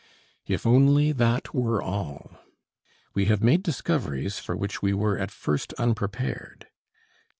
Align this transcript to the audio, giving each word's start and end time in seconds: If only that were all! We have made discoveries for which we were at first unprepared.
If 0.47 0.65
only 0.65 1.11
that 1.11 1.53
were 1.53 1.79
all! 1.79 2.39
We 3.13 3.25
have 3.25 3.43
made 3.43 3.61
discoveries 3.61 4.39
for 4.39 4.55
which 4.57 4.81
we 4.81 4.93
were 4.95 5.19
at 5.19 5.29
first 5.29 5.73
unprepared. 5.73 6.65